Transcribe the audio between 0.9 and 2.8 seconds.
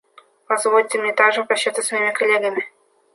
мне также попрощаться с моими коллегами.